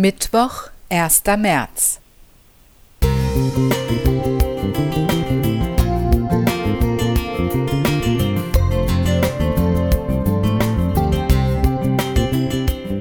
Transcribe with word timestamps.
Mittwoch, 0.00 0.70
1. 0.90 1.24
März. 1.38 1.98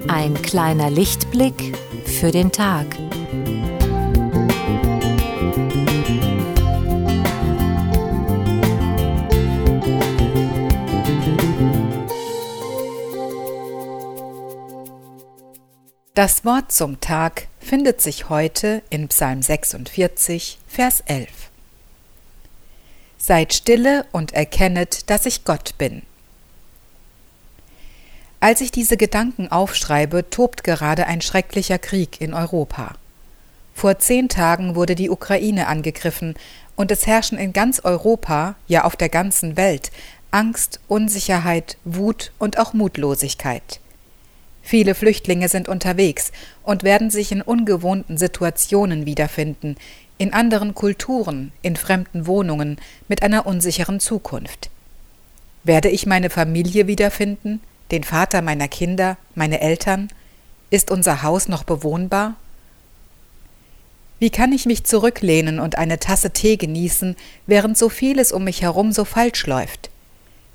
Ein 0.08 0.34
kleiner 0.42 0.90
Lichtblick 0.90 1.78
für 2.04 2.32
den 2.32 2.52
Tag. 2.52 2.88
Das 16.18 16.44
Wort 16.46 16.72
zum 16.72 17.00
Tag 17.00 17.48
findet 17.60 18.02
sich 18.02 18.28
heute 18.28 18.82
in 18.90 19.08
Psalm 19.08 19.44
46, 19.44 20.58
Vers 20.68 21.04
11. 21.06 21.28
Seid 23.20 23.54
stille 23.54 24.04
und 24.12 24.34
erkennet, 24.34 25.12
dass 25.12 25.28
ich 25.28 25.46
Gott 25.46 25.78
bin. 25.78 26.02
Als 28.40 28.62
ich 28.62 28.72
diese 28.72 28.98
Gedanken 28.98 29.52
aufschreibe, 29.52 30.28
tobt 30.32 30.64
gerade 30.64 31.06
ein 31.06 31.22
schrecklicher 31.22 31.78
Krieg 31.78 32.20
in 32.20 32.34
Europa. 32.34 32.96
Vor 33.76 34.00
zehn 34.00 34.28
Tagen 34.28 34.74
wurde 34.74 34.96
die 34.96 35.12
Ukraine 35.12 35.68
angegriffen 35.68 36.34
und 36.76 36.90
es 36.90 37.06
herrschen 37.06 37.38
in 37.38 37.54
ganz 37.54 37.82
Europa, 37.82 38.56
ja 38.68 38.86
auf 38.86 38.96
der 38.96 39.10
ganzen 39.10 39.56
Welt, 39.56 39.92
Angst, 40.32 40.80
Unsicherheit, 40.88 41.78
Wut 41.86 42.32
und 42.40 42.58
auch 42.58 42.74
Mutlosigkeit. 42.74 43.80
Viele 44.68 44.96
Flüchtlinge 44.96 45.48
sind 45.48 45.70
unterwegs 45.70 46.34
und 46.62 46.84
werden 46.84 47.10
sich 47.10 47.32
in 47.32 47.42
ungewohnten 47.42 48.18
Situationen 48.18 49.06
wiederfinden, 49.06 49.78
in 50.18 50.34
anderen 50.34 50.76
Kulturen, 50.76 51.54
in 51.62 51.78
fremden 51.78 52.28
Wohnungen, 52.28 52.76
mit 53.08 53.24
einer 53.24 53.46
unsicheren 53.46 54.02
Zukunft. 54.02 54.70
Werde 55.64 55.88
ich 55.88 56.06
meine 56.06 56.30
Familie 56.30 56.86
wiederfinden, 56.86 57.62
den 57.92 58.04
Vater 58.04 58.42
meiner 58.42 58.68
Kinder, 58.68 59.16
meine 59.36 59.62
Eltern? 59.62 60.10
Ist 60.70 60.92
unser 60.92 61.24
Haus 61.24 61.48
noch 61.48 61.64
bewohnbar? 61.64 62.36
Wie 64.20 64.32
kann 64.32 64.52
ich 64.52 64.66
mich 64.66 64.84
zurücklehnen 64.84 65.62
und 65.62 65.78
eine 65.78 65.98
Tasse 65.98 66.32
Tee 66.32 66.58
genießen, 66.58 67.16
während 67.46 67.78
so 67.78 67.88
vieles 67.88 68.34
um 68.34 68.44
mich 68.44 68.64
herum 68.64 68.92
so 68.92 69.06
falsch 69.06 69.46
läuft? 69.46 69.90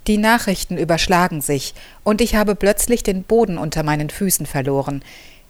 Die 0.06 0.18
Nachrichten 0.18 0.78
überschlagen 0.78 1.40
sich, 1.40 1.74
und 2.02 2.20
ich 2.20 2.34
habe 2.34 2.54
plötzlich 2.54 3.02
den 3.02 3.22
Boden 3.22 3.56
unter 3.58 3.82
meinen 3.82 4.10
Füßen 4.10 4.46
verloren. 4.46 5.02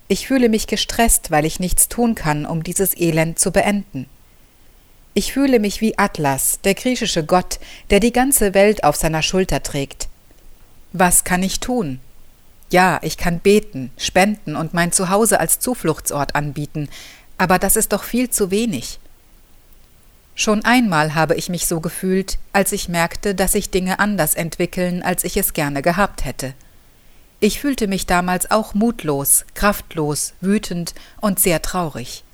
Ich 0.09 0.27
fühle 0.27 0.51
mich 0.51 0.67
gestresst, 0.67 1.31
weil 1.31 1.47
ich 1.47 1.59
nichts 1.59 1.89
tun 1.89 2.15
kann, 2.15 2.45
um 2.45 2.63
dieses 2.63 2.97
Elend 2.97 3.39
zu 3.39 3.51
beenden. 3.51 4.07
Ich 5.15 5.33
fühle 5.33 5.59
mich 5.59 5.81
wie 5.81 5.99
Atlas, 5.99 6.59
der 6.65 6.75
griechische 6.75 7.25
Gott, 7.25 7.61
der 7.91 8.01
die 8.01 8.13
ganze 8.13 8.55
Welt 8.55 8.85
auf 8.85 8.97
seiner 8.97 9.23
Schulter 9.23 9.63
trägt. 9.63 10.09
Was 10.93 11.25
kann 11.25 11.43
ich 11.43 11.61
tun? 11.61 12.01
Ja, 12.71 12.99
ich 13.03 13.19
kann 13.19 13.39
beten, 13.39 13.91
spenden 13.99 14.57
und 14.57 14.73
mein 14.73 14.93
Zuhause 14.93 15.41
als 15.41 15.61
Zufluchtsort 15.61 16.35
anbieten, 16.35 16.89
aber 17.37 17.59
das 17.59 17.77
ist 17.77 17.93
doch 17.93 18.03
viel 18.03 18.31
zu 18.31 18.51
wenig. 18.51 18.99
Schon 20.35 20.65
einmal 20.65 21.15
habe 21.15 21.35
ich 21.35 21.49
mich 21.49 21.67
so 21.67 21.81
gefühlt, 21.81 22.39
als 22.53 22.73
ich 22.73 22.89
merkte, 22.89 23.35
dass 23.35 23.53
sich 23.53 23.71
Dinge 23.71 23.99
anders 23.99 24.35
entwickeln, 24.35 25.03
als 25.03 25.25
ich 25.25 25.37
es 25.37 25.53
gerne 25.53 25.83
gehabt 25.83 26.25
hätte. 26.25 26.55
Ich 27.39 27.61
fühlte 27.61 27.89
mich 27.89 28.07
damals 28.07 28.51
auch 28.51 28.73
mutlos, 28.73 29.45
kraftlos, 29.55 30.35
wütend 30.41 30.95
und 31.21 31.39
sehr 31.39 31.61
traurig. 31.61 32.25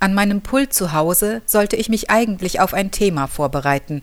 An 0.00 0.14
meinem 0.14 0.40
Pult 0.40 0.72
zu 0.72 0.92
Hause 0.92 1.42
sollte 1.46 1.76
ich 1.76 1.88
mich 1.88 2.10
eigentlich 2.10 2.58
auf 2.60 2.74
ein 2.74 2.90
Thema 2.90 3.26
vorbereiten. 3.26 4.02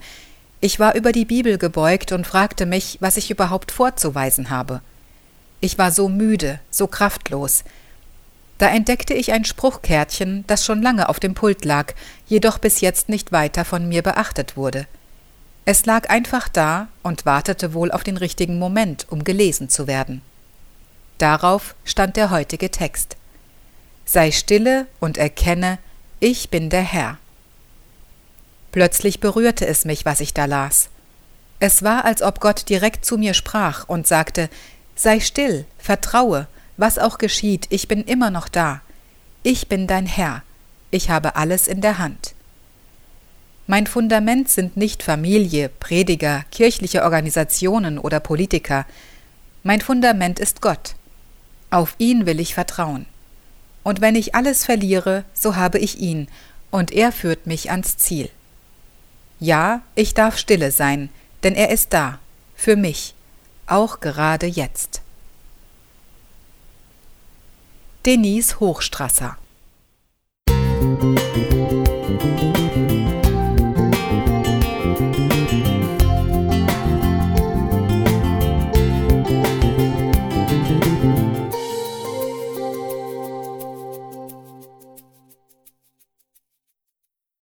Ich 0.59 0.79
war 0.79 0.95
über 0.95 1.11
die 1.11 1.25
Bibel 1.25 1.57
gebeugt 1.57 2.11
und 2.11 2.25
fragte 2.25 2.65
mich, 2.65 2.97
was 3.01 3.17
ich 3.17 3.31
überhaupt 3.31 3.71
vorzuweisen 3.71 4.49
habe. 4.49 4.81
Ich 5.59 5.77
war 5.77 5.91
so 5.91 6.07
müde, 6.07 6.59
so 6.69 6.87
kraftlos, 6.87 7.63
da 8.61 8.67
entdeckte 8.67 9.15
ich 9.15 9.31
ein 9.31 9.43
Spruchkärtchen, 9.43 10.43
das 10.45 10.63
schon 10.63 10.83
lange 10.83 11.09
auf 11.09 11.19
dem 11.19 11.33
Pult 11.33 11.65
lag, 11.65 11.95
jedoch 12.27 12.59
bis 12.59 12.79
jetzt 12.79 13.09
nicht 13.09 13.31
weiter 13.31 13.65
von 13.65 13.89
mir 13.89 14.03
beachtet 14.03 14.55
wurde. 14.55 14.85
Es 15.65 15.87
lag 15.87 16.11
einfach 16.11 16.47
da 16.47 16.87
und 17.01 17.25
wartete 17.25 17.73
wohl 17.73 17.89
auf 17.89 18.03
den 18.03 18.17
richtigen 18.17 18.59
Moment, 18.59 19.07
um 19.09 19.23
gelesen 19.23 19.67
zu 19.67 19.87
werden. 19.87 20.21
Darauf 21.17 21.73
stand 21.85 22.17
der 22.17 22.29
heutige 22.29 22.69
Text. 22.69 23.17
Sei 24.05 24.29
stille 24.29 24.85
und 24.99 25.17
erkenne, 25.17 25.79
ich 26.19 26.51
bin 26.51 26.69
der 26.69 26.83
Herr. 26.83 27.17
Plötzlich 28.71 29.19
berührte 29.19 29.65
es 29.65 29.85
mich, 29.85 30.05
was 30.05 30.19
ich 30.19 30.35
da 30.35 30.45
las. 30.45 30.89
Es 31.59 31.81
war, 31.81 32.05
als 32.05 32.21
ob 32.21 32.39
Gott 32.39 32.69
direkt 32.69 33.05
zu 33.05 33.17
mir 33.17 33.33
sprach 33.33 33.89
und 33.89 34.05
sagte, 34.05 34.51
Sei 34.95 35.19
still, 35.19 35.65
vertraue, 35.79 36.45
was 36.81 36.97
auch 36.97 37.19
geschieht, 37.19 37.67
ich 37.69 37.87
bin 37.87 38.03
immer 38.03 38.31
noch 38.31 38.49
da. 38.49 38.81
Ich 39.43 39.67
bin 39.67 39.85
dein 39.85 40.07
Herr. 40.07 40.41
Ich 40.89 41.11
habe 41.11 41.35
alles 41.35 41.67
in 41.67 41.79
der 41.79 41.99
Hand. 41.99 42.33
Mein 43.67 43.85
Fundament 43.85 44.49
sind 44.49 44.75
nicht 44.75 45.03
Familie, 45.03 45.69
Prediger, 45.69 46.43
kirchliche 46.51 47.03
Organisationen 47.03 47.99
oder 47.99 48.19
Politiker. 48.19 48.87
Mein 49.61 49.79
Fundament 49.79 50.39
ist 50.39 50.61
Gott. 50.61 50.95
Auf 51.69 51.95
ihn 51.99 52.25
will 52.25 52.39
ich 52.39 52.55
vertrauen. 52.55 53.05
Und 53.83 54.01
wenn 54.01 54.15
ich 54.15 54.33
alles 54.33 54.65
verliere, 54.65 55.23
so 55.33 55.55
habe 55.55 55.77
ich 55.77 55.99
ihn, 55.99 56.27
und 56.71 56.91
er 56.91 57.11
führt 57.11 57.45
mich 57.45 57.69
ans 57.69 57.97
Ziel. 57.97 58.29
Ja, 59.39 59.83
ich 59.93 60.15
darf 60.15 60.37
stille 60.37 60.71
sein, 60.71 61.09
denn 61.43 61.53
er 61.53 61.69
ist 61.69 61.93
da, 61.93 62.17
für 62.55 62.75
mich, 62.75 63.13
auch 63.67 63.99
gerade 63.99 64.47
jetzt. 64.47 65.01
Denise 68.03 68.59
Hochstrasser. 68.59 69.37
Musik 70.49 71.81